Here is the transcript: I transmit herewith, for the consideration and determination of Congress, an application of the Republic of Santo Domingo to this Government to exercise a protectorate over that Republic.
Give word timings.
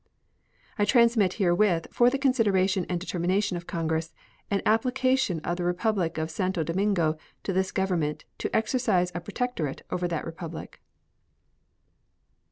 I 0.79 0.85
transmit 0.85 1.33
herewith, 1.33 1.85
for 1.91 2.09
the 2.09 2.17
consideration 2.17 2.87
and 2.89 2.99
determination 2.99 3.55
of 3.55 3.67
Congress, 3.67 4.15
an 4.49 4.63
application 4.65 5.39
of 5.41 5.57
the 5.57 5.63
Republic 5.63 6.17
of 6.17 6.31
Santo 6.31 6.63
Domingo 6.63 7.17
to 7.43 7.53
this 7.53 7.71
Government 7.71 8.25
to 8.39 8.55
exercise 8.55 9.11
a 9.13 9.21
protectorate 9.21 9.83
over 9.91 10.07
that 10.07 10.25
Republic. 10.25 10.81